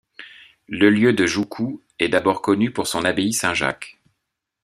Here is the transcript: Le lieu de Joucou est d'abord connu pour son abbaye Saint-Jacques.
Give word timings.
Le 0.67 0.89
lieu 0.89 1.13
de 1.13 1.27
Joucou 1.27 1.83
est 1.99 2.09
d'abord 2.09 2.41
connu 2.41 2.71
pour 2.71 2.87
son 2.87 3.03
abbaye 3.05 3.33
Saint-Jacques. 3.33 3.99